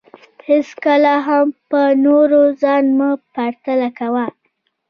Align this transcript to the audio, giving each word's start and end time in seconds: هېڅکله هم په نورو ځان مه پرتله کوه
هېڅکله 0.47 1.13
هم 1.27 1.47
په 1.69 1.81
نورو 2.05 2.41
ځان 2.61 2.85
مه 2.97 3.09
پرتله 3.33 3.89
کوه 3.99 4.25